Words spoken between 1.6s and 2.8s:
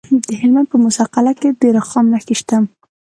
د رخام نښې شته.